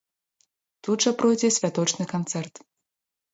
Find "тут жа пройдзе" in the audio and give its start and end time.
0.87-1.49